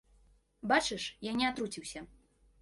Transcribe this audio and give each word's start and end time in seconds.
Бачыш, 0.71 1.05
я 1.29 1.35
не 1.43 1.47
атруціўся. 1.51 2.05